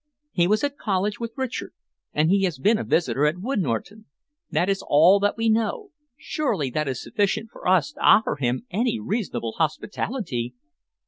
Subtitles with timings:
[0.31, 1.73] He was at college with Richard,
[2.11, 4.05] and he has been a visitor at Wood Norton.
[4.49, 5.91] That is all that we know.
[6.17, 10.55] Surely it is sufficient for us to offer him any reasonable hospitality?"